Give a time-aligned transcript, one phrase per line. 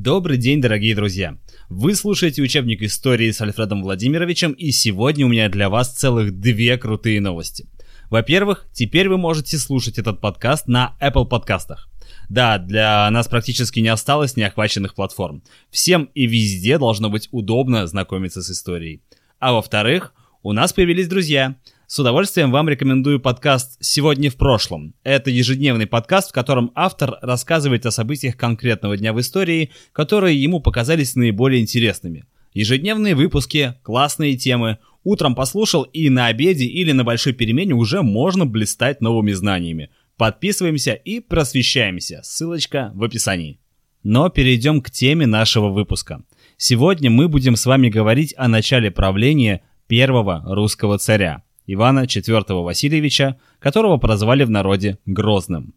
[0.00, 1.36] Добрый день, дорогие друзья!
[1.68, 6.78] Вы слушаете учебник истории с Альфредом Владимировичем, и сегодня у меня для вас целых две
[6.78, 7.66] крутые новости.
[8.08, 11.88] Во-первых, теперь вы можете слушать этот подкаст на Apple подкастах.
[12.28, 15.42] Да, для нас практически не осталось неохваченных платформ.
[15.68, 19.02] Всем и везде должно быть удобно знакомиться с историей.
[19.40, 21.56] А во-вторых, у нас появились друзья–
[21.88, 24.94] с удовольствием вам рекомендую подкаст «Сегодня в прошлом».
[25.04, 30.60] Это ежедневный подкаст, в котором автор рассказывает о событиях конкретного дня в истории, которые ему
[30.60, 32.26] показались наиболее интересными.
[32.52, 34.76] Ежедневные выпуски, классные темы.
[35.02, 39.88] Утром послушал и на обеде или на большой перемене уже можно блистать новыми знаниями.
[40.18, 42.20] Подписываемся и просвещаемся.
[42.22, 43.60] Ссылочка в описании.
[44.02, 46.22] Но перейдем к теме нашего выпуска.
[46.58, 53.38] Сегодня мы будем с вами говорить о начале правления первого русского царя– Ивана IV Васильевича,
[53.60, 55.74] которого прозвали в народе Грозным.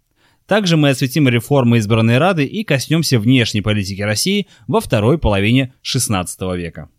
[0.47, 6.57] Также мы осветим реформы избранной Рады и коснемся внешней политики России во второй половине XVI
[6.57, 6.89] века.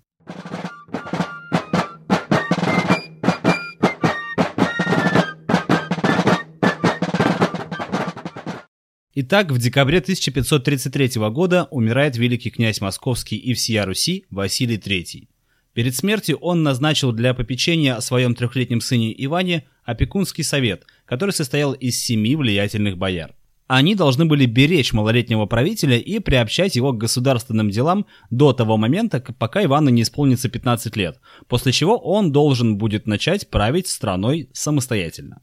[9.14, 15.28] Итак, в декабре 1533 года умирает великий князь Московский и всея Руси Василий III.
[15.74, 21.72] Перед смертью он назначил для попечения о своем трехлетнем сыне Иване опекунский совет, который состоял
[21.72, 23.34] из семи влиятельных бояр.
[23.68, 29.20] Они должны были беречь малолетнего правителя и приобщать его к государственным делам до того момента,
[29.38, 35.40] пока Ивану не исполнится 15 лет, после чего он должен будет начать править страной самостоятельно.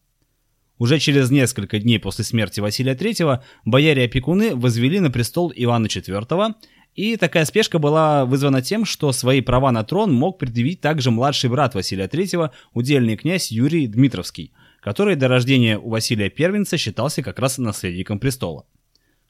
[0.77, 6.53] Уже через несколько дней после смерти Василия III бояре-опекуны возвели на престол Ивана IV
[6.95, 11.49] и такая спешка была вызвана тем, что свои права на трон мог предъявить также младший
[11.49, 17.39] брат Василия III, удельный князь Юрий Дмитровский, который до рождения у Василия Первенца считался как
[17.39, 18.65] раз наследником престола.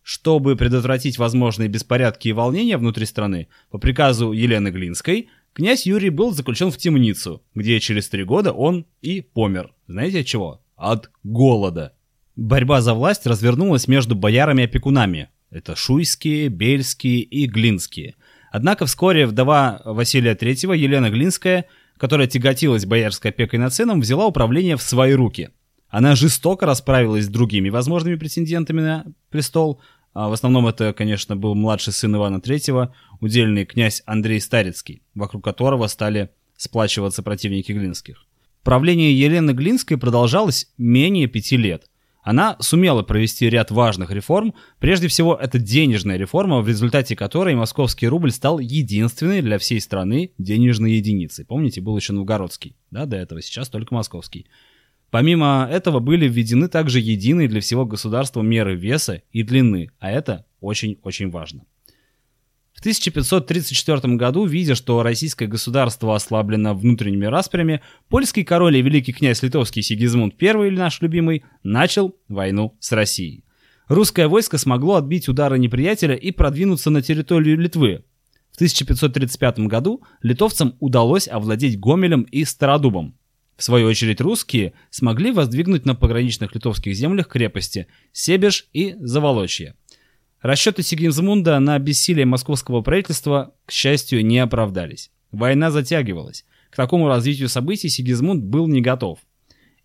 [0.02, 6.31] Чтобы предотвратить возможные беспорядки и волнения внутри страны, по приказу Елены Глинской, князь Юрий был
[6.31, 9.73] заключен в темницу, где через три года он и помер.
[9.87, 10.61] Знаете от чего?
[10.76, 11.93] От голода.
[12.36, 18.15] Борьба за власть развернулась между боярами-опекунами, это Шуйские, Бельские и Глинские.
[18.52, 21.65] Однако вскоре вдова Василия III, Елена Глинская,
[21.98, 25.49] которая тяготилась боярской опекой над сыном, взяла управление в свои руки.
[25.89, 29.82] Она жестоко расправилась с другими возможными претендентами на престол.
[30.14, 32.89] А в основном это, конечно, был младший сын Ивана III,
[33.20, 38.26] удельный князь Андрей Старицкий, вокруг которого стали сплачиваться противники Глинских.
[38.64, 41.89] Правление Елены Глинской продолжалось менее пяти лет.
[42.29, 44.53] Она сумела провести ряд важных реформ.
[44.77, 50.33] Прежде всего, это денежная реформа, в результате которой московский рубль стал единственной для всей страны
[50.37, 51.43] денежной единицей.
[51.43, 54.45] Помните, был еще новгородский, да, до этого, сейчас только московский.
[55.09, 60.45] Помимо этого были введены также единые для всего государства меры веса и длины, а это
[60.61, 61.63] очень-очень важно.
[62.79, 69.43] В 1534 году, видя, что российское государство ослаблено внутренними распрями, польский король и великий князь
[69.43, 73.43] литовский Сигизмунд I, или наш любимый, начал войну с Россией.
[73.89, 78.05] Русское войско смогло отбить удары неприятеля и продвинуться на территорию Литвы.
[78.53, 83.17] В 1535 году литовцам удалось овладеть Гомелем и Стародубом.
[83.57, 89.75] В свою очередь русские смогли воздвигнуть на пограничных литовских землях крепости Себеж и Заволочье.
[90.42, 95.11] Расчеты Сигизмунда на бессилие московского правительства, к счастью, не оправдались.
[95.32, 96.45] Война затягивалась.
[96.70, 99.20] К такому развитию событий Сигизмунд был не готов.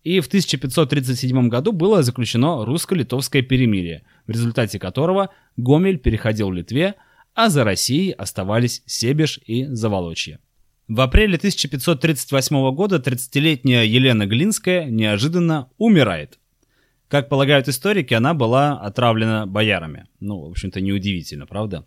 [0.03, 6.95] И в 1537 году было заключено русско-литовское перемирие, в результате которого Гомель переходил в Литве,
[7.33, 10.39] а за Россией оставались Себеж и Заволочье.
[10.87, 16.39] В апреле 1538 года 30-летняя Елена Глинская неожиданно умирает–
[17.07, 20.05] как полагают историки, она была отравлена боярами.
[20.19, 21.85] Ну, в общем-то, неудивительно, правда?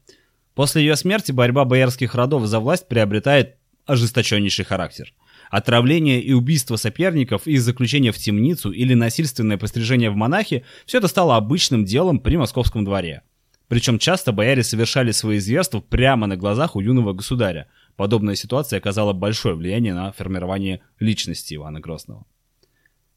[0.55, 3.57] После ее смерти борьба боярских родов за власть приобретает
[3.87, 5.13] ожесточеннейший характер.
[5.51, 11.09] Отравление и убийство соперников и заключение в темницу или насильственное пострижение в монахи– все это
[11.09, 13.23] стало обычным делом при московском дворе.
[13.69, 17.69] Причем часто бояре совершали свои зверства прямо на глазах у юного государя.
[17.97, 22.25] Подобная ситуация оказала большое влияние на формирование личности Ивана Грозного.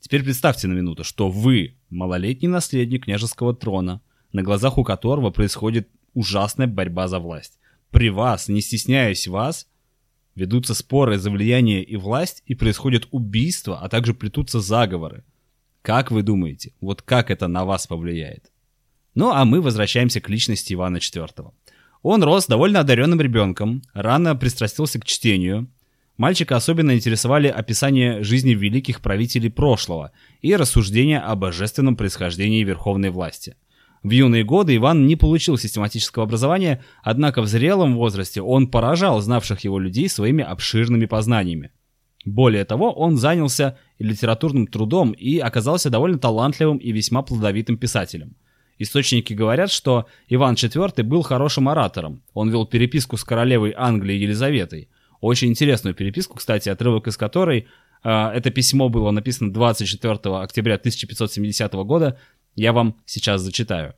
[0.01, 4.01] Теперь представьте на минуту, что вы малолетний наследник княжеского трона,
[4.33, 7.59] на глазах у которого происходит ужасная борьба за власть.
[7.92, 9.68] При вас, не стесняясь вас,
[10.33, 15.24] ведутся споры за влияние и власть, и происходят убийства, а также плетутся заговоры.
[15.83, 18.51] Как вы думаете, вот как это на вас повлияет?
[19.13, 21.51] Ну а мы возвращаемся к личности Ивана IV.
[22.01, 25.69] Он рос довольно одаренным ребенком, рано пристрастился к чтению,
[26.21, 30.12] Мальчика особенно интересовали описания жизни великих правителей прошлого
[30.44, 33.56] и рассуждения о божественном происхождении верховной власти.
[34.03, 39.62] В юные годы Иван не получил систематического образования, однако в зрелом возрасте он поражал знавших
[39.62, 41.71] его людей своими обширными познаниями.
[42.23, 48.35] Более того, он занялся литературным трудом и оказался довольно талантливым и весьма плодовитым писателем.
[48.77, 52.21] Источники говорят, что Иван IV был хорошим оратором.
[52.35, 54.88] Он вел переписку с королевой Англии Елизаветой.
[55.21, 57.68] Очень интересную переписку, кстати, отрывок из которой
[58.03, 62.19] э, это письмо было написано 24 октября 1570 года.
[62.56, 63.94] Я вам сейчас зачитаю.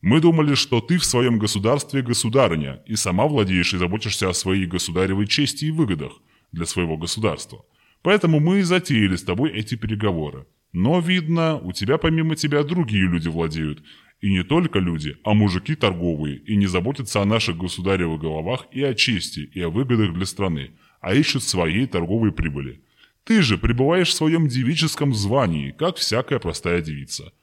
[0.00, 4.66] Мы думали, что ты в своем государстве государыня, и сама владеешь и заботишься о своей
[4.66, 6.12] государевой чести и выгодах
[6.52, 7.64] для своего государства.
[8.02, 10.46] Поэтому мы и затеяли с тобой эти переговоры.
[10.72, 13.82] Но, видно, у тебя помимо тебя другие люди владеют,
[14.24, 18.82] и не только люди, а мужики торговые, и не заботятся о наших государевых головах и
[18.82, 20.70] о чести, и о выгодах для страны,
[21.02, 22.80] а ищут своей торговой прибыли.
[23.24, 27.34] Ты же пребываешь в своем девическом звании, как всякая простая девица.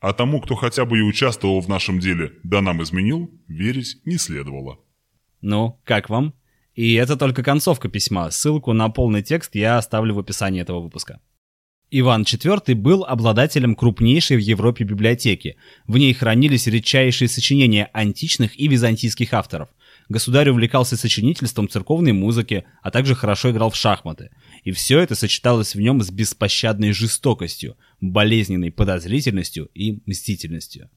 [0.00, 4.16] А тому, кто хотя бы и участвовал в нашем деле, да нам изменил, верить не
[4.16, 4.78] следовало.
[5.42, 6.32] Ну, как вам?
[6.74, 8.30] И это только концовка письма.
[8.30, 11.20] Ссылку на полный текст я оставлю в описании этого выпуска.
[11.92, 15.56] Иван IV был обладателем крупнейшей в Европе библиотеки.
[15.88, 19.70] В ней хранились редчайшие сочинения античных и византийских авторов.
[20.08, 24.30] Государь увлекался сочинительством церковной музыки, а также хорошо играл в шахматы.
[24.62, 30.90] И все это сочеталось в нем с беспощадной жестокостью, болезненной подозрительностью и мстительностью.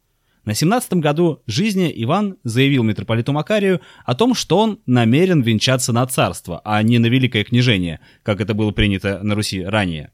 [0.45, 6.05] На 17-м году жизни Иван заявил митрополиту Макарию о том, что он намерен венчаться на
[6.05, 10.11] царство, а не на великое княжение, как это было принято на Руси ранее.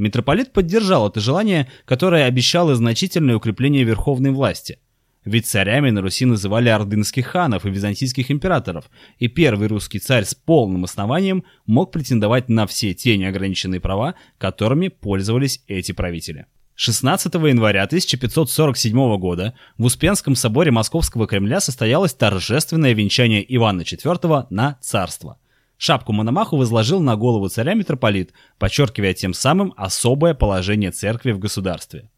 [0.00, 4.78] Митрополит поддержал это желание, которое обещало значительное укрепление верховной власти.
[5.26, 10.34] Ведь царями на Руси называли ордынских ханов и византийских императоров, и первый русский царь с
[10.34, 16.46] полным основанием мог претендовать на все те неограниченные права, которыми пользовались эти правители.
[16.76, 24.78] 16 января 1547 года в Успенском соборе Московского Кремля состоялось торжественное венчание Ивана IV на
[24.80, 25.36] царство–
[25.82, 32.10] Шапку Мономаху возложил на голову царя митрополит, подчеркивая тем самым особое положение церкви в государстве.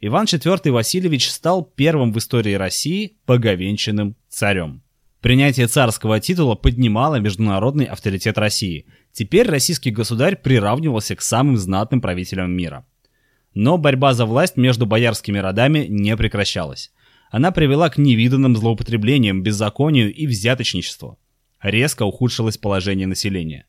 [0.00, 4.84] Иван IV Васильевич стал первым в истории России боговенчанным царем.
[5.20, 8.86] Принятие царского титула поднимало международный авторитет России.
[9.10, 12.86] Теперь российский государь приравнивался к самым знатным правителям мира.
[13.52, 16.92] Но борьба за власть между боярскими родами не прекращалась.
[17.32, 21.18] Она привела к невиданным злоупотреблениям, беззаконию и взяточничеству
[21.62, 23.66] резко ухудшилось положение населения.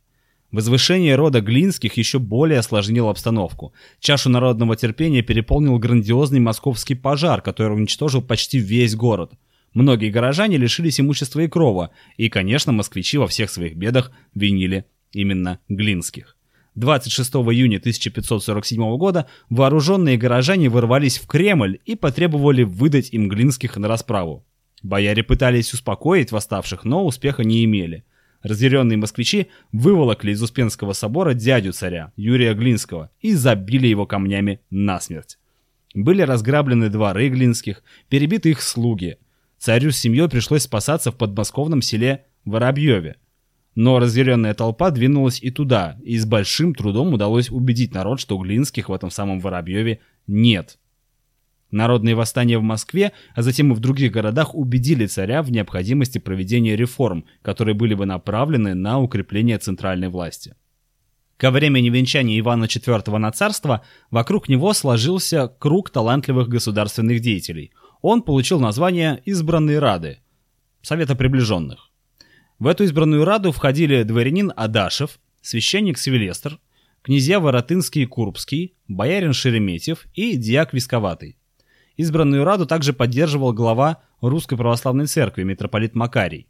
[0.52, 3.74] Возвышение рода Глинских еще более осложнило обстановку.
[4.00, 9.32] Чашу народного терпения переполнил грандиозный московский пожар, который уничтожил почти весь город.
[9.74, 15.60] Многие горожане лишились имущества и крова, и, конечно, москвичи во всех своих бедах винили именно
[15.70, 16.38] Глинских.
[16.76, 23.88] 26 июня 1547 года вооруженные горожане ворвались в Кремль и потребовали выдать им Глинских на
[23.88, 24.46] расправу.
[24.84, 28.04] Бояре пытались успокоить восставших, но успеха не имели.
[28.42, 35.40] Разъяренные москвичи выволокли из Успенского собора дядю царя, Юрия Глинского, и забили его камнями насмерть.
[35.96, 39.18] Были разграблены дворы Глинских, перебиты их слуги.
[39.58, 43.16] Царю с семьей пришлось спасаться в подмосковном селе Воробьеве.
[43.76, 48.90] Но разъяренная толпа двинулась и туда, и с большим трудом удалось убедить народ, что Глинских
[48.90, 50.78] в этом самом Воробьеве нет.
[51.74, 56.76] Народные восстания в Москве, а затем и в других городах убедили царя в необходимости проведения
[56.76, 60.56] реформ, которые были бы направлены на укрепление центральной власти.
[61.38, 67.72] Ко времени венчания Ивана IV на царство вокруг него сложился круг талантливых государственных деятелей.
[68.02, 70.20] Он получил название «Избранные Рады»–
[70.84, 71.90] Совета приближенных.
[72.60, 76.60] В эту избранную Раду входили дворянин Адашев, священник Свилестр,
[77.02, 81.38] князья Воротынский и Курбский, боярин Шереметьев и диак Висковатый.
[81.96, 86.48] Избранную Раду также поддерживал глава Русской Православной Церкви митрополит Макарий.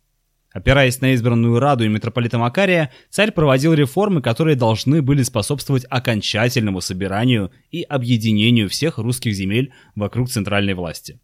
[0.53, 6.79] Опираясь на избранную Раду и митрополита Макария, царь проводил реформы, которые должны были способствовать окончательному
[6.79, 11.19] собиранию и объединению всех русских земель вокруг центральной власти.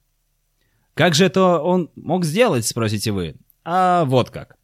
[0.96, 3.36] Как же это он мог сделать, спросите вы?
[3.64, 4.58] А вот как.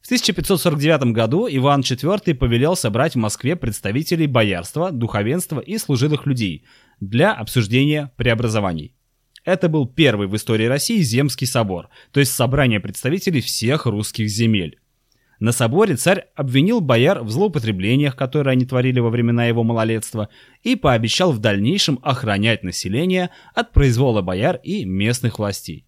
[0.00, 6.64] В 1549 году Иван IV повелел собрать в Москве представителей боярства, духовенства и служилых людей
[7.00, 8.94] для обсуждения преобразований.
[9.44, 14.78] Это был первый в истории России Земский собор, то есть собрание представителей всех русских земель.
[15.40, 20.28] На соборе царь обвинил бояр в злоупотреблениях, которые они творили во времена его малолетства,
[20.62, 25.84] и пообещал в дальнейшем охранять население от произвола бояр и местных властей.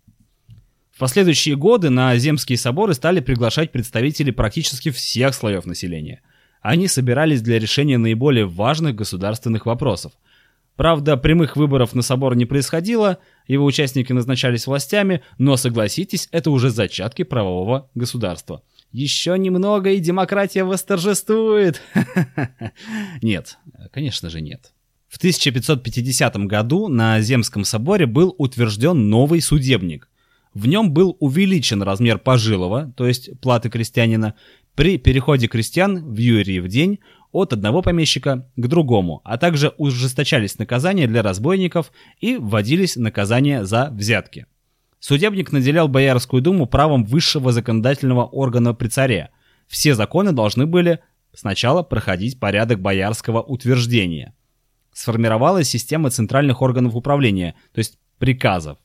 [0.91, 6.23] В последующие годы на земские соборы стали приглашать представителей практически всех слоев населения.
[6.61, 10.13] Они собирались для решения наиболее важных государственных вопросов–
[10.77, 16.71] Правда, прямых выборов на собор не происходило, его участники назначались властями, но, согласитесь, это уже
[16.71, 18.63] зачатки правового государства.
[18.91, 21.81] Еще немного, и демократия восторжествует.
[23.23, 23.59] Нет,
[23.93, 24.73] конечно же нет.
[25.09, 30.09] В 1550 году на Земском соборе был утвержден новый судебник.
[30.55, 34.35] В нем был увеличен размер пожилого, то есть платы крестьянина,
[34.75, 36.99] при переходе крестьян в Юрии в день
[37.35, 43.91] от одного помещика к другому, а также ужесточались наказания для разбойников и вводились наказания за
[43.91, 44.47] взятки.
[45.01, 49.31] Судебник наделял Боярскую думу правом высшего законодательного органа при царе.
[49.67, 51.01] Все законы должны были
[51.35, 54.33] сначала проходить порядок боярского утверждения.
[54.93, 58.79] Сформировалась система центральных органов управления, то есть приказов.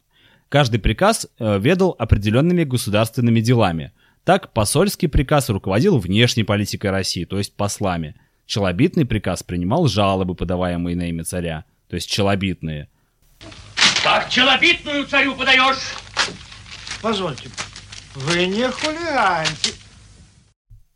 [0.49, 3.91] Каждый приказ э, ведал определенными государственными делами.
[4.23, 8.15] Так, посольский приказ руководил внешней политикой России, то есть послами–
[8.49, 12.89] Челобитный приказ принимал жалобы, подаваемые на имя царя, то есть челобитные.
[14.03, 15.93] Как челобитную царю подаешь?
[16.99, 17.47] Позвольте,
[18.15, 19.73] вы не хулиганьте.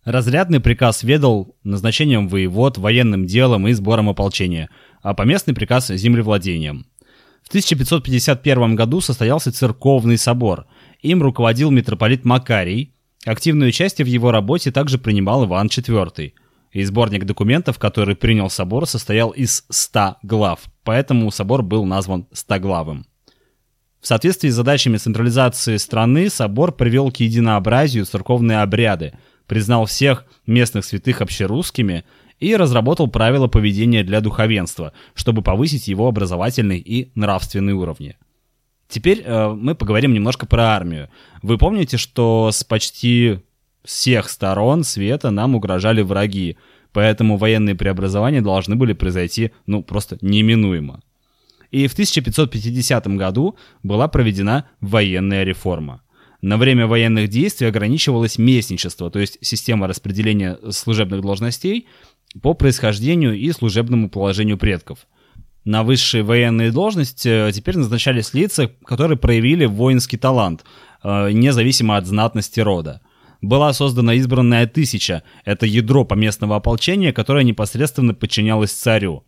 [0.03, 4.71] Разрядный приказ ведал назначением воевод, военным делом и сбором ополчения,
[5.03, 6.87] а поместный приказ– землевладением.
[7.43, 10.65] В 1551 году состоялся церковный собор.
[11.03, 12.95] Им руководил митрополит Макарий.
[13.25, 16.33] Активное участие в его работе также принимал Иван IV–
[16.73, 23.05] и сборник документов, который принял собор, состоял из 100 глав, поэтому собор был назван «стоглавым».
[24.01, 29.13] В соответствии с задачами централизации страны собор привел к единообразию церковные обряды,
[29.47, 32.03] признал всех местных святых общерусскими
[32.39, 38.17] и разработал правила поведения для духовенства, чтобы повысить его образовательный и нравственный уровни.
[38.89, 41.09] Теперь э, мы поговорим немножко про армию.
[41.41, 43.39] Вы помните, что с почти
[43.83, 46.57] всех сторон света нам угрожали враги,
[46.91, 51.01] поэтому военные преобразования должны были произойти, ну, просто неминуемо.
[51.71, 56.01] И в 1550 году была проведена военная реформа.
[56.41, 61.87] На время военных действий ограничивалось местничество, то есть система распределения служебных должностей
[62.41, 65.07] по происхождению и служебному положению предков.
[65.65, 70.65] На высшие военные должности э, теперь назначались лица, которые проявили воинский талант,
[71.01, 73.01] э, независимо от знатности рода
[73.43, 79.25] была создана избранная тысяча, это ядро поместного ополчения, которое непосредственно подчинялось царю.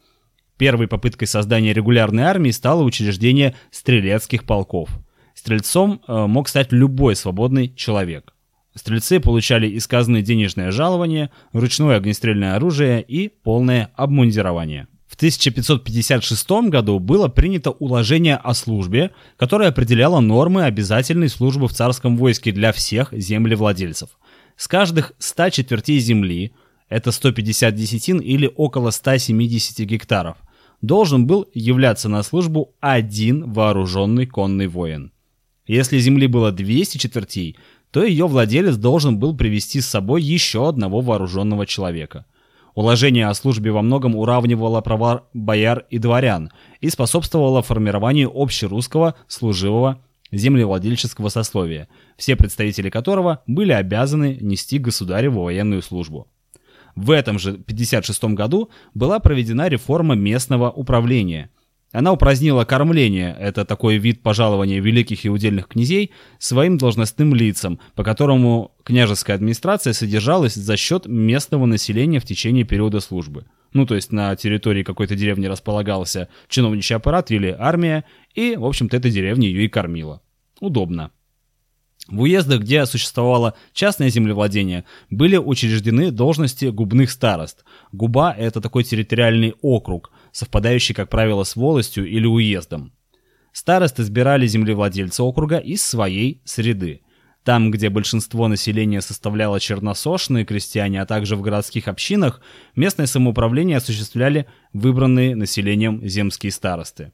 [0.58, 4.90] Первой попыткой создания регулярной армии стало учреждение стрелецких полков.
[5.34, 8.34] Стрельцом э, мог стать любой свободный человек.
[8.74, 14.88] Стрельцы получали из казны денежное жалование, ручное огнестрельное оружие и полное обмундирование.
[15.16, 22.18] В 1556 году было принято уложение о службе, которое определяло нормы обязательной службы в царском
[22.18, 24.10] войске для всех землевладельцев.
[24.58, 26.52] С каждых 100 четвертей земли,
[26.90, 30.36] это 150 десятин или около 170 гектаров,
[30.82, 35.14] должен был являться на службу один вооруженный конный воин.
[35.66, 37.56] Если земли было 200 четвертей,
[37.90, 42.26] то ее владелец должен был привести с собой еще одного вооруженного человека–
[42.76, 46.52] Уложение о службе во многом уравнивало права бояр и дворян
[46.82, 50.04] и способствовало формированию общерусского служивого
[50.34, 56.28] землевладельческого сословия, все представители которого были обязаны нести государеву военную службу.
[56.98, 61.52] В этом же 56 году была проведена реформа местного управления,
[61.96, 68.04] она упразднила кормление, это такой вид пожалования великих и удельных князей, своим должностным лицам, по
[68.04, 73.46] которому княжеская администрация содержалась за счет местного населения в течение периода службы.
[73.72, 78.98] Ну, то есть на территории какой-то деревни располагался чиновничий аппарат или армия, и, в общем-то,
[78.98, 80.22] эта деревня ее и кормила.
[80.60, 81.12] Удобно.
[82.08, 87.66] В уездах, где существовало частное землевладение, были учреждены должности губных старост.
[87.92, 92.92] Губа– это такой территориальный округ, совпадающий, как правило, с волостью или уездом.
[93.54, 97.04] Старосты избирали землевладельца округа из своей среды.
[97.46, 102.42] Там, где большинство населения составляло черносошные крестьяне, а также в городских общинах,
[102.76, 107.14] местное самоуправление осуществляли выбранные населением земские старосты.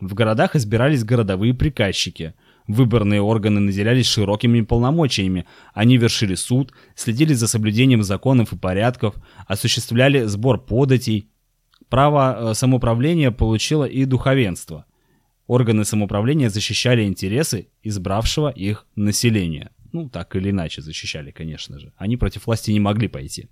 [0.00, 2.32] В городах избирались городовые приказчики.
[2.66, 5.44] Выборные органы наделялись широкими полномочиями.
[5.74, 11.31] Они вершили суд, следили за соблюдением законов и порядков, осуществляли сбор податей,
[11.92, 14.86] Право э, самоуправления получило и духовенство.
[15.46, 19.72] Органы самоуправления защищали интересы избравшего их населения.
[19.92, 21.92] Ну, так или иначе защищали, конечно же.
[21.98, 23.50] Они против власти не могли пойти.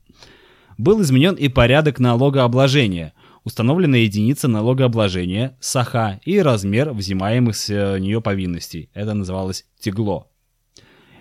[0.78, 3.12] Был изменен и порядок налогообложения.
[3.44, 8.88] Установлена единица налогообложения, саха и размер взимаемых с э, нее повинностей.
[8.94, 10.28] Это называлось тегло.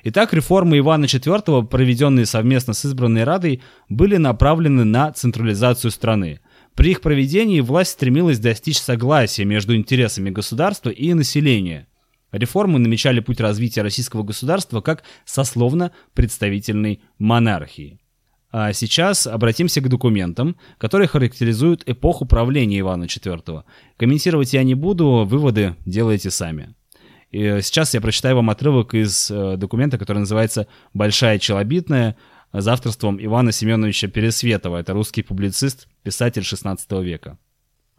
[0.05, 6.39] Итак, реформы Ивана IV, проведенные совместно с избранной Радой, были направлены на централизацию страны–
[6.75, 11.87] При их проведении власть стремилась достичь согласия между интересами государства и населения.
[12.31, 17.99] Реформы намечали путь развития российского государства как сословно-представительной монархии.
[18.51, 23.63] А сейчас обратимся к документам, которые характеризуют эпоху правления Ивана IV.
[23.97, 26.73] Комментировать я не буду, выводы делайте сами.
[27.31, 32.17] И сейчас я прочитаю вам отрывок из э, документа, который называется «Большая челобитная»
[32.53, 34.77] за авторством Ивана Семеновича Пересветова.
[34.77, 37.37] Это русский публицист, писатель XVI века.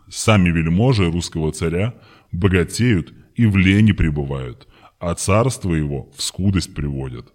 [0.09, 1.95] «Сами вельможи русского царя
[2.33, 4.67] богатеют и в лени пребывают,
[4.99, 7.33] а царство его в скудость приводят».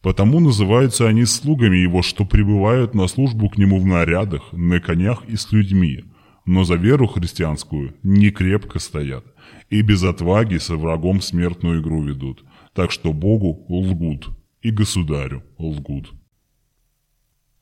[0.00, 5.24] Потому называются они слугами его, что прибывают на службу к нему в нарядах, на конях
[5.26, 6.04] и с людьми,
[6.44, 9.24] но за веру христианскую не крепко стоят,
[9.70, 12.44] и без отваги со врагом смертную игру ведут,
[12.74, 14.28] так что Богу лгут,
[14.60, 16.12] и государю лгут.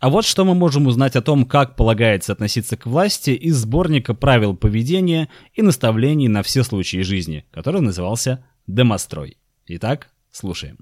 [0.03, 4.15] А вот что мы можем узнать о том, как полагается относиться к власти из сборника
[4.15, 9.37] правил поведения и наставлений на все случаи жизни, который назывался «Домострой».
[9.69, 10.79] Итак, слушаем.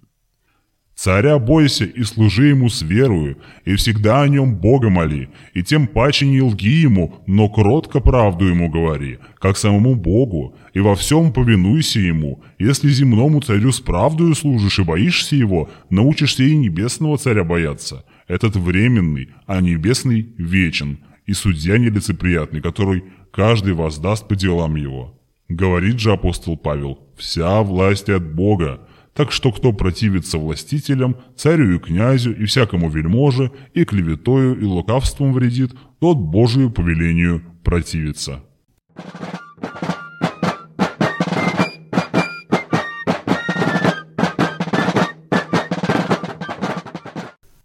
[0.94, 3.36] Царя бойся и служи ему с верою,
[3.66, 8.46] и всегда о нем Бога моли, и тем паче не лги ему, но кротко правду
[8.46, 12.42] ему говори, как самому Богу, и во всем повинуйся ему.
[12.58, 18.06] Если земному царю с правдою служишь и боишься его, научишься и небесного царя бояться.
[18.30, 25.20] Этот временный, а небесный вечен, и судья нелицеприятный, который каждый воздаст по делам его.
[25.48, 31.80] Говорит же апостол Павел, «Вся власть от Бога, так что кто противится властителям, царю и
[31.80, 38.44] князю, и всякому вельможе, и клеветою, и лукавством вредит, тот Божию повелению противится.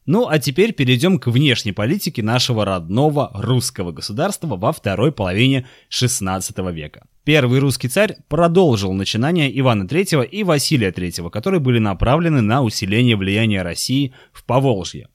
[0.05, 6.71] Ну а теперь перейдем к внешней политике нашего родного русского государства во второй половине XVI
[6.71, 7.07] века.
[7.23, 13.15] Первый русский царь продолжил начинания Ивана III и Василия III, которые были направлены на усиление
[13.15, 15.09] влияния России в Поволжье.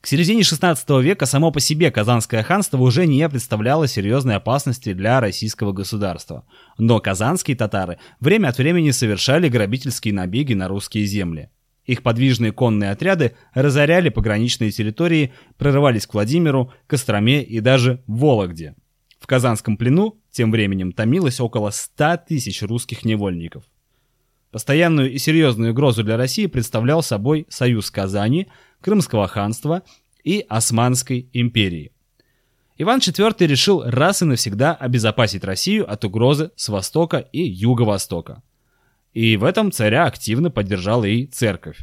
[0.00, 5.20] К середине XVI века само по себе Казанское ханство уже не представляло серьезной опасности для
[5.20, 6.44] российского государства.
[6.78, 11.50] Но казанские татары время от времени совершали грабительские набеги на русские земли.
[11.86, 18.74] Их подвижные конные отряды разоряли пограничные территории, прорывались к Владимиру, Костроме и даже Вологде.
[19.20, 23.64] В Казанском плену тем временем томилось около 100 тысяч русских невольников.
[24.50, 28.48] Постоянную и серьезную угрозу для России представлял собой союз Казани,
[28.80, 29.82] Крымского ханства
[30.24, 31.92] и Османской империи.
[32.78, 38.42] Иван IV решил раз и навсегда обезопасить Россию от угрозы с востока и юго-востока.
[39.16, 41.78] И в этом царя активно поддержала и церковь.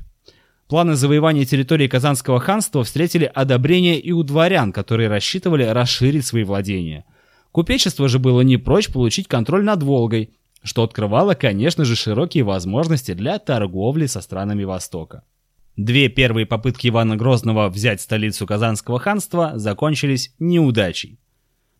[0.67, 7.05] Планы завоевания территории Казанского ханства встретили одобрение и у дворян, которые рассчитывали расширить свои владения.
[7.51, 10.29] Купечество же было не прочь получить контроль над Волгой,
[10.61, 15.23] что открывало, конечно же, широкие возможности для торговли со странами Востока.
[15.75, 21.17] Две первые попытки Ивана Грозного взять столицу Казанского ханства закончились неудачей.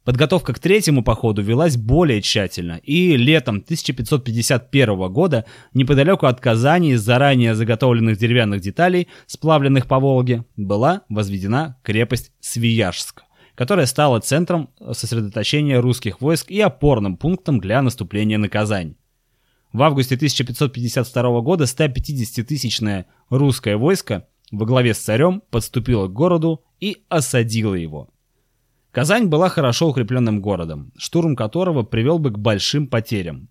[0.03, 7.01] Подготовка к третьему походу велась более тщательно, и летом 1551 года неподалеку от Казани из
[7.01, 13.23] заранее заготовленных деревянных деталей, сплавленных по Волге, была возведена крепость Свияжск,
[13.55, 18.95] которая стала центром сосредоточения русских войск и опорным пунктом для наступления на Казань.
[19.71, 27.03] В августе 1552 года 150-тысячное русское войско во главе с царем подступило к городу и
[27.07, 28.09] осадило его.
[28.93, 33.49] Казань была хорошо укрепленным городом, штурм которого привел бы к большим потерям.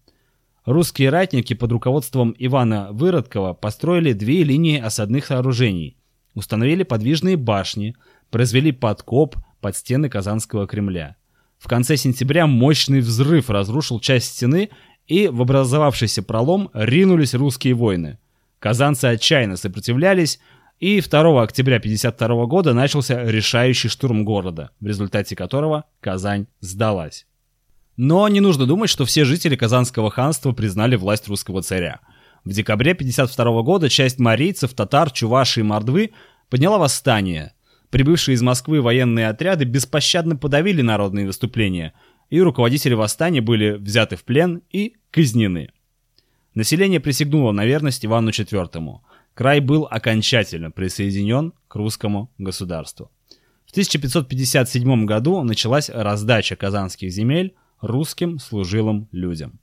[0.64, 5.96] Русские ратники под руководством Ивана Выродкова построили две линии осадных сооружений,
[6.34, 7.96] установили подвижные башни,
[8.30, 11.16] произвели подкоп под стены Казанского Кремля.
[11.58, 14.70] В конце сентября мощный взрыв разрушил часть стены,
[15.08, 18.20] и в образовавшийся пролом ринулись русские воины.
[18.60, 20.38] Казанцы отчаянно сопротивлялись,
[20.82, 27.24] и 2 октября 1952 года начался решающий штурм города, в результате которого Казань сдалась.
[27.96, 32.00] Но не нужно думать, что все жители Казанского ханства признали власть русского царя.
[32.44, 36.10] В декабре 1952 года часть марийцев, татар, чуваши и мордвы
[36.50, 37.52] подняла восстание.
[37.90, 41.92] Прибывшие из Москвы военные отряды беспощадно подавили народные выступления,
[42.28, 45.70] и руководители восстания были взяты в плен и казнены.
[46.54, 48.98] Население присягнуло на верность Ивану IV–
[49.34, 53.10] край был окончательно присоединен к русскому государству.
[53.66, 59.58] В 1557 году началась раздача казанских земель русским служилым людям.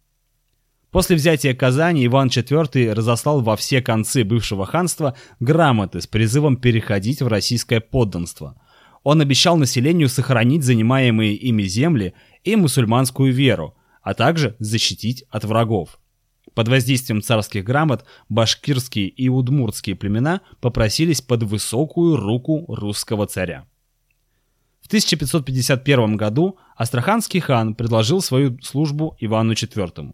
[0.92, 7.22] После взятия Казани Иван IV разослал во все концы бывшего ханства грамоты с призывом переходить
[7.22, 8.60] в российское подданство.
[9.04, 16.00] Он обещал населению сохранить занимаемые ими земли и мусульманскую веру, а также защитить от врагов.
[16.60, 23.66] Под воздействием царских грамот башкирские и удмуртские племена попросились под высокую руку русского царя.
[24.82, 30.12] В 1551 году Астраханский хан предложил свою службу Ивану IV.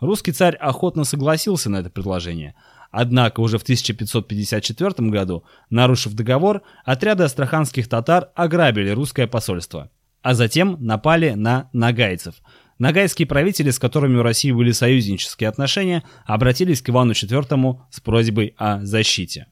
[0.00, 2.54] Русский царь охотно согласился на это предложение,
[2.90, 10.76] однако уже в 1554 году, нарушив договор, отряды астраханских татар ограбили русское посольство, а затем
[10.78, 12.34] напали на нагайцев–
[12.78, 18.54] Нагайские правители, с которыми у России были союзнические отношения, обратились к Ивану IV с просьбой
[18.58, 19.46] о защите.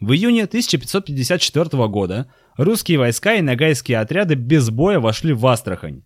[0.00, 6.02] В июне 1554 года русские войска и нагайские отряды без боя вошли в Астрахань.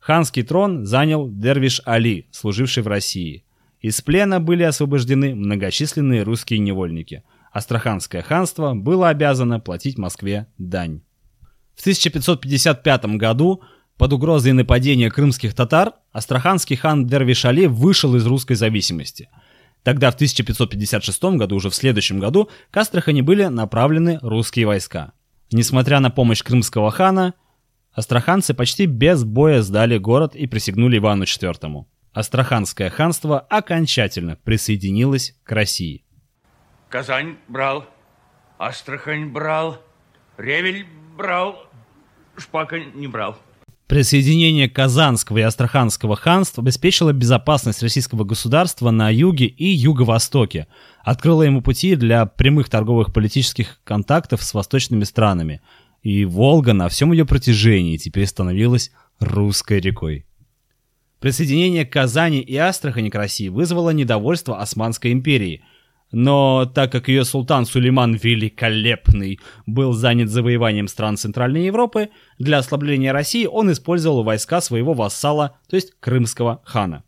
[0.00, 3.44] Ханский трон занял Дервиш Али, служивший в России.
[3.80, 7.22] Из плена были освобождены многочисленные русские невольники.
[7.52, 11.02] Астраханское ханство было обязано платить Москве дань.
[11.74, 13.62] В 1555 году
[13.98, 19.28] под угрозой нападения крымских татар астраханский хан Дервишали вышел из русской зависимости.
[19.84, 25.12] Тогда в 1556 году, уже в следующем году, к Астрахани были направлены русские войска.
[25.52, 27.34] Несмотря на помощь крымского хана,
[27.92, 31.84] астраханцы почти без боя сдали город и присягнули Ивану IV.
[32.12, 36.04] Астраханское ханство окончательно присоединилось к России.
[36.88, 37.86] Казань брал,
[38.56, 39.82] Астрахань брал,
[40.38, 41.68] Ревель брал,
[42.36, 43.36] Шпака не брал.
[43.86, 50.68] Присоединение Казанского и Астраханского ханств обеспечило безопасность российского государства на юге и юго-востоке,
[51.02, 55.60] открыло ему пути для прямых торговых политических контактов с восточными странами,
[56.02, 60.24] и Волга на всем ее протяжении теперь становилась русской рекой.
[61.20, 65.62] Присоединение Казани и Астрахани к России вызвало недовольство Османской империи–
[66.14, 73.12] но так как ее султан Сулейман Великолепный был занят завоеванием стран Центральной Европы, для ослабления
[73.12, 77.02] России он использовал войска своего вассала, то есть крымского хана.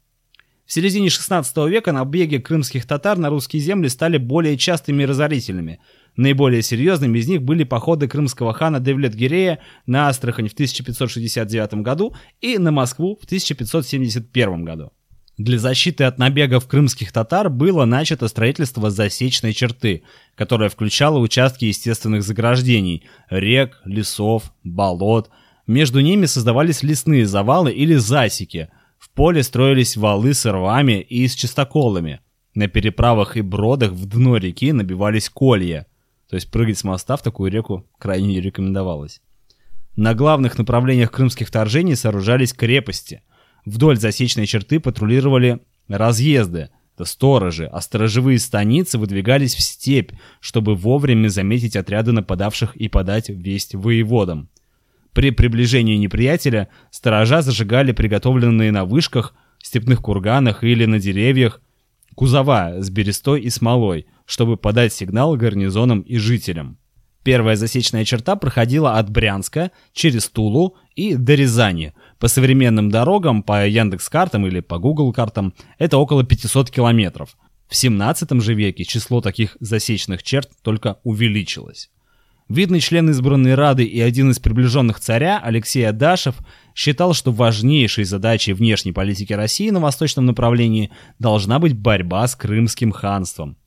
[0.66, 5.78] В середине 16 века набеги крымских татар на русские земли стали более частыми и разорительными.
[6.16, 12.58] Наиболее серьезными из них были походы крымского хана Девлет-Гирея на Астрахань в 1569 году и
[12.58, 14.90] на Москву в 1571 году.
[15.38, 20.02] Для защиты от набегов крымских татар было начато строительство засечной черты,
[20.34, 25.28] которая включала участки естественных заграждений– рек, лесов, болот.
[25.66, 28.70] Между ними создавались лесные завалы или засеки.
[28.98, 32.20] В поле строились валы с рвами и с чистоколами.
[32.54, 35.86] На переправах и бродах в дно реки набивались колья.
[36.30, 39.20] То есть прыгать с моста в такую реку крайне не рекомендовалось.
[39.96, 43.20] На главных направлениях крымских вторжений сооружались крепости–
[43.66, 51.28] Вдоль засечной черты патрулировали разъезды, это сторожи, а сторожевые станицы выдвигались в степь, чтобы вовремя
[51.28, 54.48] заметить отряды нападавших и подать весть воеводам.
[55.12, 61.60] При приближении неприятеля сторожа зажигали приготовленные на вышках, степных курганах или на деревьях
[62.14, 66.78] кузова с берестой и смолой, чтобы подать сигнал гарнизонам и жителям.
[67.26, 73.66] Первая засечная черта проходила от Брянска через Тулу и до Рязани– по современным дорогам, по
[73.66, 77.36] Яндекс-картам или по Google картам, это около 500 километров.
[77.68, 81.90] В 17 же веке число таких засечных черт только увеличилось.
[82.48, 86.36] Видный член избранной Рады и один из приближенных царя, Алексей Адашев,
[86.76, 92.92] считал, что важнейшей задачей внешней политики России на восточном направлении должна быть борьба с Крымским
[92.92, 93.56] ханством–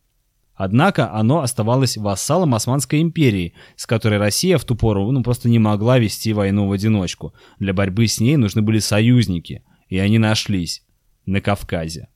[0.59, 5.57] Однако оно оставалось вассалом Османской империи, с которой Россия в ту пору ну, просто не
[5.57, 7.33] могла вести войну в одиночку.
[7.59, 10.83] Для борьбы с ней нужны были союзники, и они нашлись
[11.25, 12.09] на Кавказе.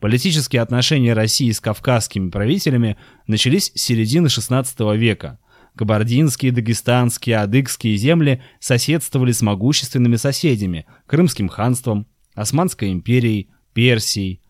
[0.00, 2.96] Политические отношения России с кавказскими правителями
[3.28, 5.38] начались с середины XVI века.
[5.76, 14.42] Кабардинские, дагестанские, адыгские земли соседствовали с могущественными соседями– Крымским ханством, Османской империей, Персией,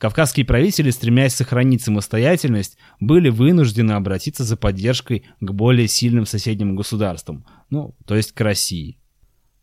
[0.00, 7.44] Кавказские правители, стремясь сохранить самостоятельность, были вынуждены обратиться за поддержкой к более сильным соседним государствам,
[7.68, 8.96] ну, то есть к России.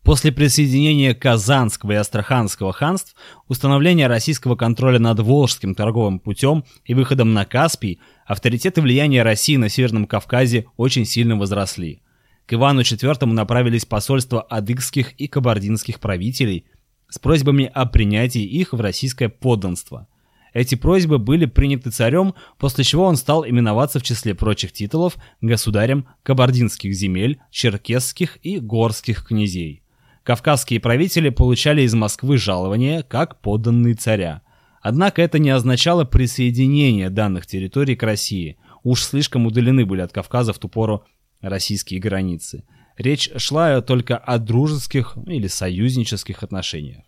[0.04, 3.16] После присоединения Казанского и Астраханского ханств,
[3.48, 9.56] установления российского контроля над Волжским торговым путем и выходом на Каспий, авторитет и влияние России
[9.56, 12.00] на Северном Кавказе очень сильно возросли.
[12.46, 16.64] К Ивану IV направились посольства адыгских и кабардинских правителей
[17.08, 20.06] с просьбами о принятии их в российское подданство–
[20.52, 26.06] эти просьбы были приняты царем, после чего он стал именоваться в числе прочих титулов государем
[26.22, 29.82] кабардинских земель, черкесских и горских князей.
[30.22, 34.42] Кавказские правители получали из Москвы жалования как подданные царя.
[34.82, 38.58] Однако это не означало присоединение данных территорий к России.
[38.82, 41.04] Уж слишком удалены были от Кавказа в ту пору
[41.40, 42.64] российские границы.
[42.96, 47.04] Речь шла только о дружеских или союзнических отношениях.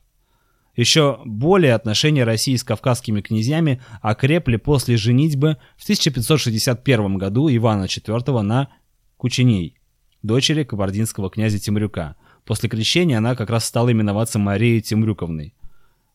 [0.81, 8.41] Еще более отношения России с кавказскими князьями окрепли после женитьбы в 1561 году Ивана IV
[8.41, 8.71] на
[9.19, 9.77] Кучиней,
[10.23, 12.17] дочери кабардинского князя Темрюка.
[12.47, 15.55] После крещения она как раз стала именоваться Марией Темрюковной.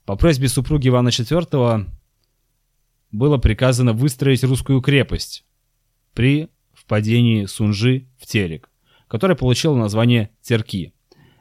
[0.04, 1.88] По просьбе супруги Ивана IV
[3.12, 5.46] было приказано выстроить русскую крепость
[6.16, 8.72] при впадении Сунжи в Терек,
[9.08, 10.96] которая получила название Терки.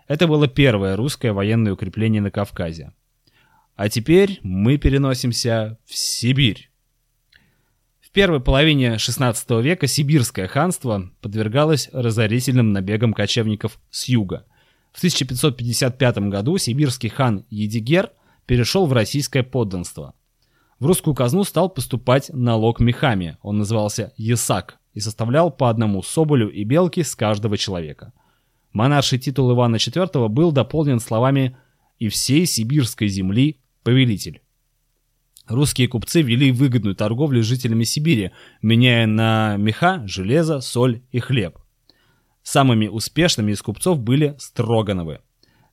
[0.08, 2.92] Это было первое русское военное укрепление на Кавказе.
[3.76, 6.70] А теперь мы переносимся в Сибирь.
[8.00, 14.46] В первой половине XVI века сибирское ханство подвергалось разорительным набегам кочевников с юга.
[14.92, 18.12] В 1555 году сибирский хан Едигер
[18.46, 20.14] перешел в российское подданство.
[20.78, 26.48] В русскую казну стал поступать налог мехами, он назывался Есак, и составлял по одному соболю
[26.48, 28.12] и белке с каждого человека.
[28.72, 31.56] Монарший титул Ивана IV был дополнен словами
[31.98, 34.40] «и всей сибирской земли повелитель».
[35.46, 41.58] Русские купцы вели выгодную торговлю с жителями Сибири, меняя на меха, железо, соль и хлеб.
[42.42, 45.20] Самыми успешными из купцов были Строгановы.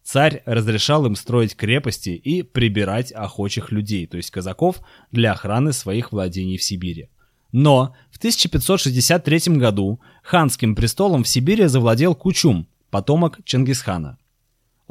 [0.03, 6.11] Царь разрешал им строить крепости и прибирать охочих людей, то есть казаков, для охраны своих
[6.11, 7.09] владений в Сибири.
[7.51, 14.17] Но в 1563 году ханским престолом в Сибири завладел Кучум, потомок Чингисхана.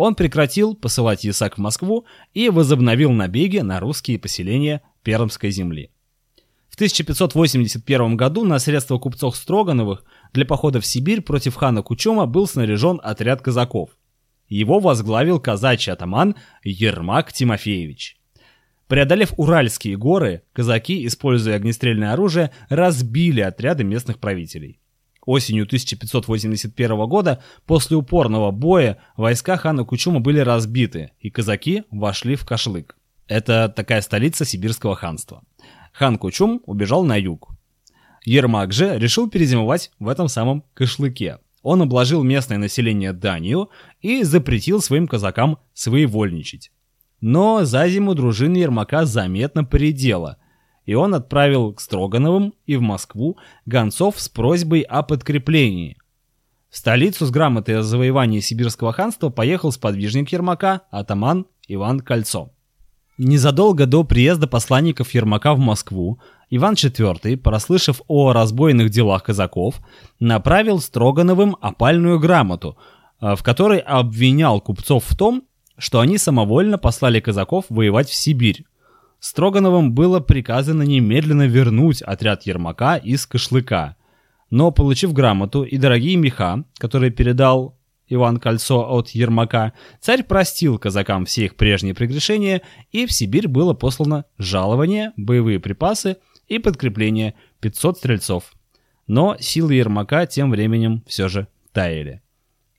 [0.03, 5.91] Он прекратил посылать ясак в Москву и возобновил набеги на русские поселения Пермской земли.
[6.71, 12.47] В 1581 году на средства купцов Строгановых для похода в Сибирь против хана Кучума был
[12.47, 13.91] снаряжен отряд казаков.
[14.49, 16.35] Его возглавил казачий атаман
[16.65, 18.19] Ермак Тимофеевич.
[18.89, 24.81] Преодолев Уральские горы, казаки, используя огнестрельное оружие, разбили отряды местных правителей.
[25.27, 32.47] Осенью 1581 года, после упорного боя, войска хана Кучума были разбиты, и казаки вошли в
[32.47, 32.97] Кашлык.
[33.29, 35.43] Это такая столица сибирского ханства.
[35.93, 37.51] Хан Кучум убежал на юг.
[38.25, 41.39] Ермак же решил перезимовать в этом самом Кашлыке.
[41.63, 46.71] Он обложил местное население данью и запретил своим казакам своевольничать.
[47.21, 50.39] Но за зиму дружина Ермака заметно поредела,
[50.90, 55.96] и он отправил к Строгановым и в Москву гонцов с просьбой о подкреплении.
[56.68, 62.50] В столицу с грамотой о завоевании Сибирского ханства поехал сподвижник Ермака, атаман Иван Кольцо.
[63.18, 69.76] Незадолго до приезда посланников Ермака в Москву, Иван IV, прослышав о разбойных делах казаков,
[70.18, 72.76] направил Строгановым опальную грамоту,
[73.20, 75.44] в которой обвинял купцов в том,
[75.79, 78.64] что они самовольно послали казаков воевать в Сибирь.
[79.21, 83.97] Строгановым было приказано немедленно вернуть отряд Ермака из Кашлыка.
[84.49, 87.79] Но, получив грамоту и дорогие меха, которые передал
[88.09, 93.75] Иван Кольцо от Ермака, царь простил казакам все их прежние прегрешения, и в Сибирь было
[93.75, 96.17] послано жалование, боевые припасы
[96.49, 98.53] и подкрепление 500 стрельцов.
[99.07, 102.23] Но силы Ермака тем временем все же таяли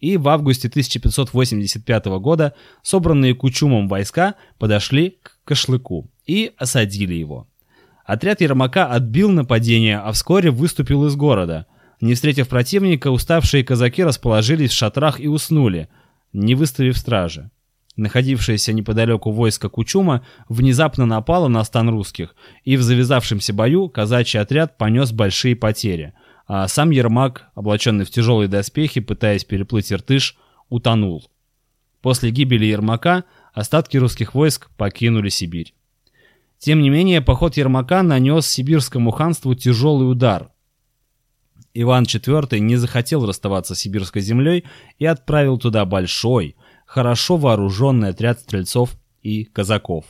[0.02, 7.48] и в августе 1585 года собранные Кучумом войска подошли к Кашлыку и осадили его.
[8.06, 11.66] Отряд Ермака отбил нападение, а вскоре выступил из города.
[12.02, 15.88] Не встретив противника, уставшие казаки расположились в шатрах и уснули,
[16.34, 17.52] не выставив стражи.
[17.96, 24.78] Находившееся неподалеку войско Кучума внезапно напало на стан русских, и в завязавшемся бою казачий отряд
[24.78, 26.14] понес большие потери–
[26.54, 30.36] а сам Ермак, облаченный в тяжелые доспехи, пытаясь переплыть Иртыш,
[30.68, 31.32] утонул.
[32.02, 35.74] После гибели Ермака остатки русских войск покинули Сибирь.
[36.58, 40.52] Тем не менее, поход Ермака нанес сибирскому ханству тяжелый удар.
[41.74, 44.66] Иван IV не захотел расставаться с сибирской землей
[45.00, 50.06] и отправил туда большой, хорошо вооруженный отряд стрельцов и казаков.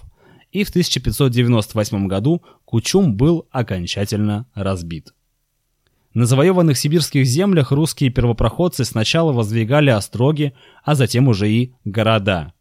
[0.51, 5.13] И в 1598 году Кучум был окончательно разбит.
[6.13, 12.54] На завоеванных сибирских землях русские первопроходцы сначала воздвигали остроги, а затем уже и города.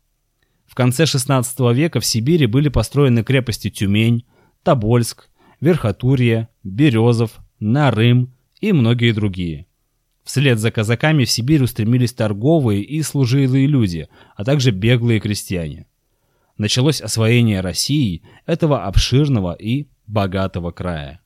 [0.70, 4.24] В конце XVI века в Сибири были построены крепости Тюмень,
[4.62, 5.28] Тобольск,
[5.60, 9.66] Верхотурье, Березов, Нарым и многие другие.
[10.22, 15.88] Вслед за казаками в Сибирь устремились торговые и служилые люди, а также беглые крестьяне.
[16.56, 21.20] Началось освоение России, этого обширного и богатого края.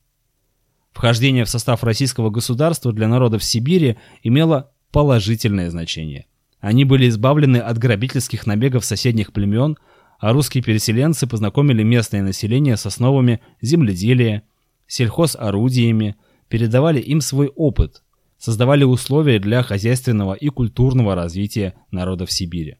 [0.91, 6.25] Вхождение в состав российского государства для народов Сибири имело положительное значение.
[6.65, 9.77] Они были избавлены от грабительских набегов соседних племен,
[10.17, 14.41] а русские переселенцы познакомили местное население с основами земледелия,
[14.87, 16.15] сельхозорудиями,
[16.49, 18.01] передавали им свой опыт,
[18.39, 22.77] создавали условия для хозяйственного и культурного развития народов Сибири.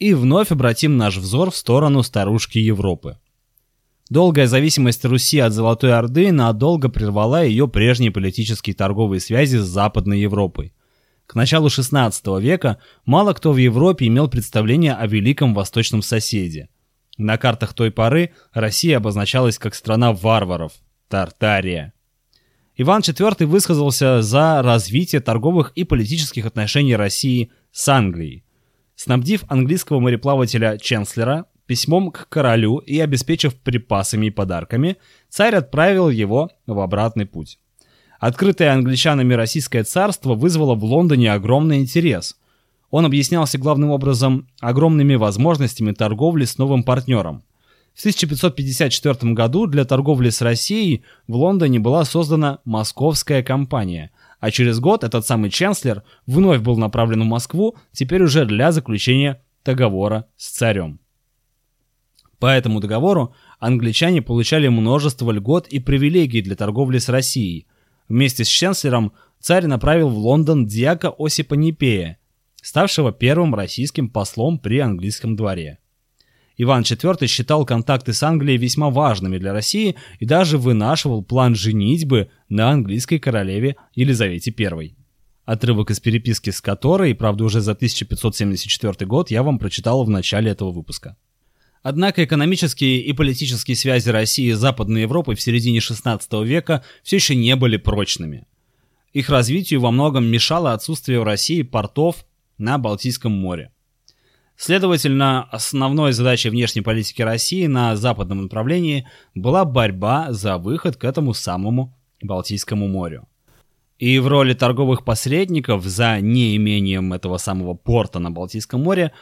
[0.00, 3.18] И вновь обратим наш взор в сторону старушки Европы.
[4.08, 9.64] Долгая зависимость Руси от Золотой Орды надолго прервала ее прежние политические и торговые связи с
[9.64, 10.72] Западной Европой.
[11.26, 16.68] К началу XVI века мало кто в Европе имел представление о великом восточном соседе.
[17.18, 20.72] На картах той поры Россия обозначалась как страна варваров–
[21.08, 21.92] Тартария.
[22.76, 28.44] Иван IV высказался за развитие торговых и политических отношений России с Англией.
[28.94, 34.96] Снабдив английского мореплавателя Ченслера письмом к королю и обеспечив припасами и подарками,
[35.28, 37.58] царь отправил его в обратный путь.
[38.18, 42.36] Открытое англичанами Российское царство вызвало в Лондоне огромный интерес.
[42.90, 47.42] Он объяснялся главным образом огромными возможностями торговли с новым партнером.
[47.94, 54.80] В 1554 году для торговли с Россией в Лондоне была создана Московская компания, а через
[54.80, 60.50] год этот самый Ченслер вновь был направлен в Москву, теперь уже для заключения договора с
[60.50, 61.00] царем.
[62.38, 67.66] По этому договору англичане получали множество льгот и привилегий для торговли с Россией.
[68.08, 72.18] Вместе с Ченслером царь направил в Лондон дьяка Осипа Непея,
[72.62, 75.78] ставшего первым российским послом при английском дворе.
[76.58, 82.30] Иван IV считал контакты с Англией весьма важными для России и даже вынашивал план женитьбы
[82.48, 84.96] на английской королеве Елизавете I.
[85.44, 90.50] Отрывок из переписки с которой, правда уже за 1574 год, я вам прочитал в начале
[90.50, 91.16] этого выпуска.
[91.88, 97.36] Однако экономические и политические связи России с Западной Европой в середине XVI века все еще
[97.36, 98.48] не были прочными.
[99.12, 102.26] Их развитию во многом мешало отсутствие в России портов
[102.58, 103.70] на Балтийском море.
[104.56, 111.34] Следовательно, основной задачей внешней политики России на западном направлении была борьба за выход к этому
[111.34, 113.28] самому Балтийскому морю.
[114.00, 119.12] И в роли торговых посредников за неимением этого самого порта на Балтийском море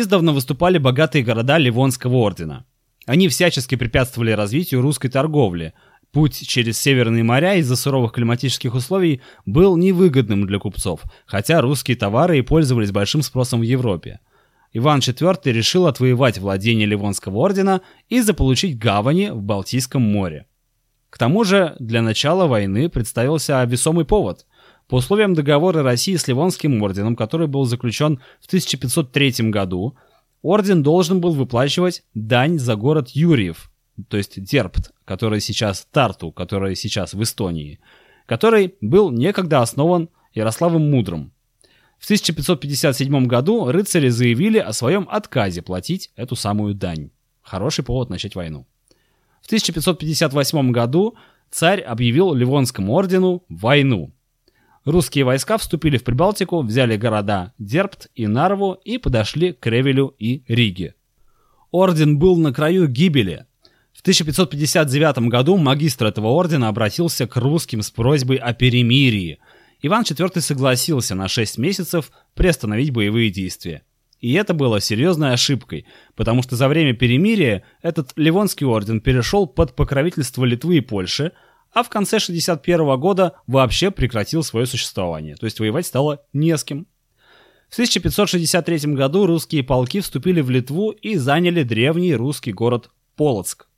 [0.00, 2.64] издавна выступали богатые города Ливонского ордена.
[3.06, 5.74] Они всячески препятствовали развитию русской торговли.
[6.12, 12.38] Путь через северные моря из-за суровых климатических условий был невыгодным для купцов, хотя русские товары
[12.38, 14.20] и пользовались большим спросом в Европе.
[14.72, 20.46] Иван IV решил отвоевать владение Ливонского ордена и заполучить гавани в Балтийском море.
[21.10, 24.46] К тому же для начала войны представился весомый повод–
[24.88, 29.96] по условиям договора России с Ливонским орденом, который был заключен в 1503 году,
[30.42, 33.70] орден должен был выплачивать дань за город Юрьев,
[34.08, 37.80] то есть Дерпт, который сейчас Тарту, который сейчас в Эстонии,
[38.26, 41.32] который был некогда основан Ярославом Мудрым.
[41.98, 47.10] В 1557 году рыцари заявили о своем отказе платить эту самую дань.
[47.42, 48.66] Хороший повод начать войну.
[49.42, 51.16] В 1558 году
[51.50, 54.12] царь объявил Ливонскому ордену войну–
[54.86, 60.44] Русские войска вступили в Прибалтику, взяли города Дерпт и Нарву и подошли к Ревелю и
[60.46, 60.94] Риге.
[61.72, 63.46] Орден был на краю гибели.
[63.92, 69.40] В 1559 году магистр этого ордена обратился к русским с просьбой о перемирии.
[69.82, 73.82] Иван IV согласился на 6 месяцев приостановить боевые действия.
[74.20, 79.74] И это было серьезной ошибкой, потому что за время перемирия этот Ливонский орден перешел под
[79.74, 81.32] покровительство Литвы и Польши,
[81.76, 86.64] а в конце 61 года вообще прекратил свое существование, то есть воевать стало не с
[86.64, 86.86] кем.
[87.68, 93.68] В 1563 году русские полки вступили в Литву и заняли древний русский город Полоцк.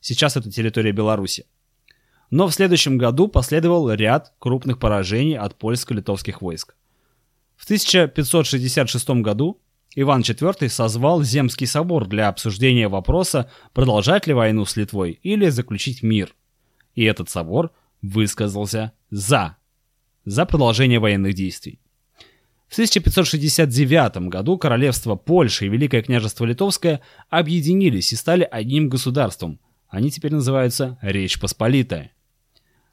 [0.00, 1.46] Сейчас это территория Беларуси.
[2.30, 6.74] Но в следующем году последовал ряд крупных поражений от польско-литовских войск.
[7.54, 9.60] В 1566 году
[9.94, 16.02] Иван IV созвал Земский собор для обсуждения вопроса, продолжать ли войну с Литвой или заключить
[16.02, 16.34] мир–
[16.96, 17.70] и этот собор
[18.02, 19.56] высказался «за»,
[20.24, 21.78] за продолжение военных действий.
[22.66, 29.60] В 1569 году королевство Польши и Великое княжество Литовское объединились и стали одним государством.
[29.88, 32.10] Они теперь называются Речь Посполитая.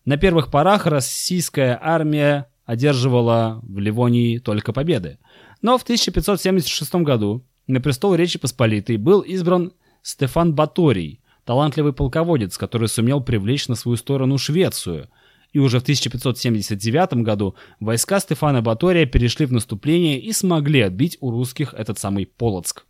[0.05, 5.17] На первых порах российская армия одерживала в Ливонии только победы.
[5.61, 9.73] Но в 1576 году на престол Речи Посполитой был избран
[10.03, 15.09] Стефан Баторий, талантливый полководец, который сумел привлечь на свою сторону Швецию.
[15.51, 21.29] И уже в 1579 году войска Стефана Батория перешли в наступление и смогли отбить у
[21.29, 22.85] русских этот самый Полоцк.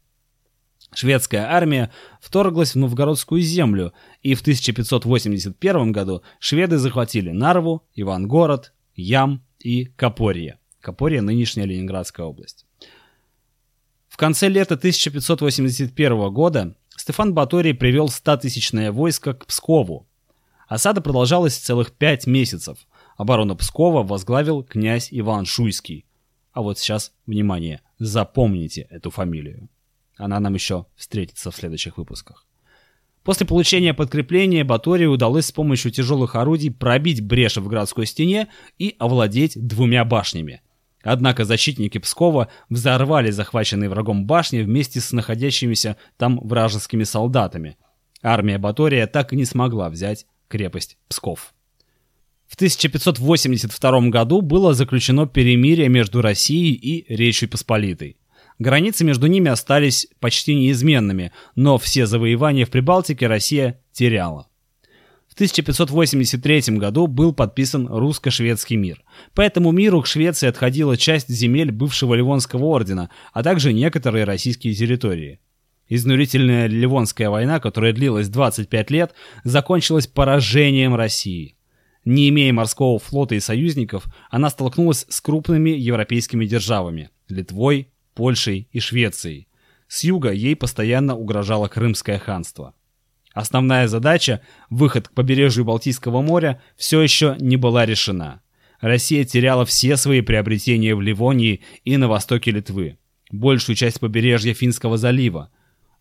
[0.95, 1.91] Шведская армия
[2.21, 10.59] вторглась в Новгородскую землю, и в 1581 году шведы захватили Нарву, Ивангород, Ям и Копорье.
[10.79, 12.65] Копорье– нынешняя Ленинградская область.
[14.07, 20.07] В конце лета 1581 года Стефан Баторий привел 100-тысячное войско к Пскову.
[20.69, 22.77] Осада продолжалась целых пять месяцев.
[23.17, 26.05] Оборону Пскова возглавил князь Иван Шуйский.
[26.53, 29.67] А вот сейчас, внимание, запомните эту фамилию.
[30.15, 32.45] Она нам еще встретится в следующих выпусках.
[33.23, 38.47] После получения подкрепления Баторию удалось с помощью тяжелых орудий пробить брешь в городской стене
[38.79, 40.61] и овладеть двумя башнями.
[41.03, 47.77] Однако защитники Пскова взорвали захваченные врагом башни вместе с находящимися там вражескими солдатами.
[48.21, 51.53] Армия Батория так и не смогла взять крепость Псков.
[52.47, 58.17] В 1582 году было заключено перемирие между Россией и Речью Посполитой.
[58.59, 64.47] Границы между ними остались почти неизменными, но все завоевания в Прибалтике Россия теряла.
[65.33, 69.03] В 1583 году был подписан русско-шведский мир.
[69.33, 74.75] По этому миру к Швеции отходила часть земель бывшего Ливонского ордена, а также некоторые российские
[74.75, 75.39] территории.
[75.89, 81.55] Изнурительная Ливонская война, которая длилась 25 лет, закончилась поражением России.
[82.05, 88.79] Не имея морского флота и союзников, она столкнулась с крупными европейскими державами– Литвой, Польшей и
[88.79, 89.47] Швецией.
[89.87, 92.75] С юга ей постоянно угрожало Крымское ханство.
[93.33, 98.41] Основная задача, выход к побережью Балтийского моря, все еще не была решена.
[98.79, 102.97] Россия теряла все свои приобретения в Ливонии и на востоке Литвы,
[103.31, 105.49] большую часть побережья Финского залива,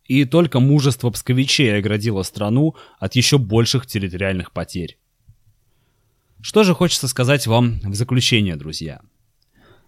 [0.04, 4.98] и только мужество псковичей оградило страну от еще больших территориальных потерь.
[6.42, 9.00] Что же хочется сказать вам в заключение, друзья?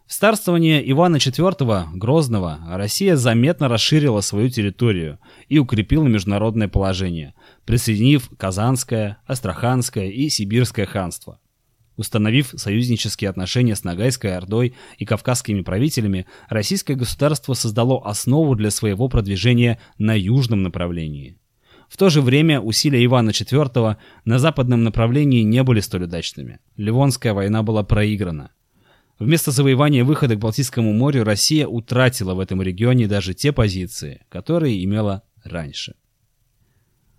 [0.07, 7.33] В старствование Ивана IV Грозного Россия заметно расширила свою территорию и укрепила международное положение,
[7.65, 11.41] присоединив Казанское, Астраханское и Сибирское ханство.
[11.97, 19.09] Установив союзнические отношения с Ногайской Ордой и кавказскими правителями, российское государство создало основу для своего
[19.09, 21.39] продвижения на южном направлении.
[21.89, 26.59] В то же время усилия Ивана IV на западном направлении не были столь удачными.
[26.77, 28.51] Ливонская война была проиграна.
[29.19, 34.83] Вместо завоевания выхода к Балтийскому морю Россия утратила в этом регионе даже те позиции, которые
[34.85, 35.95] имела раньше.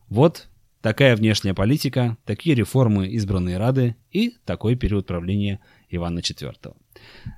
[0.10, 0.50] Вот
[0.82, 6.76] такая внешняя политика, такие реформы избранной Рады и такой период правления Ивана IV.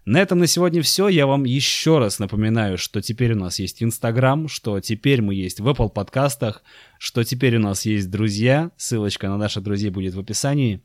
[0.06, 1.08] На этом на сегодня все.
[1.08, 5.60] Я вам еще раз напоминаю, что теперь у нас есть Инстаграм, что теперь мы есть
[5.60, 6.64] в Apple подкастах,
[6.98, 8.72] что теперь у нас есть друзья.
[8.76, 10.82] Ссылочка на наших друзей будет в описании.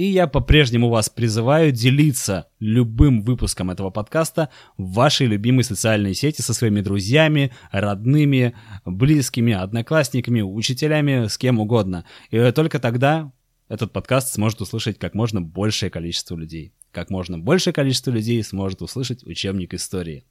[0.00, 4.48] И я по-прежнему вас призываю делиться любым выпуском этого подкаста
[4.78, 8.54] в вашей любимой социальной сети со своими друзьями, родными,
[8.86, 12.06] близкими, одноклассниками, учителями, с кем угодно.
[12.30, 13.30] И только тогда
[13.68, 16.72] этот подкаст сможет услышать как можно большее количество людей.
[16.92, 20.24] Как можно большее количество людей сможет услышать учебник истории.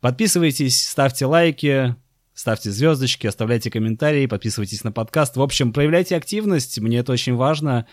[0.00, 1.96] Подписывайтесь, ставьте лайки,
[2.32, 5.36] ставьте звездочки, оставляйте комментарии, подписывайтесь на подкаст.
[5.36, 7.86] В общем, проявляйте активность, мне это очень важно.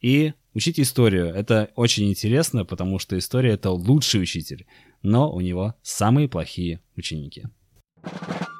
[0.00, 1.26] И учите историю.
[1.26, 4.66] Это очень интересно, потому что история— это лучший учитель,
[5.02, 7.44] но у него самые плохие ученики.
[8.04, 8.53] Thank you